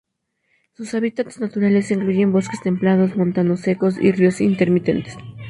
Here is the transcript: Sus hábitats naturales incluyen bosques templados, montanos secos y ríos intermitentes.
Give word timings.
Sus 0.73 0.95
hábitats 0.95 1.39
naturales 1.39 1.91
incluyen 1.91 2.31
bosques 2.31 2.59
templados, 2.63 3.15
montanos 3.15 3.59
secos 3.59 4.01
y 4.01 4.11
ríos 4.11 4.41
intermitentes. 4.41 5.15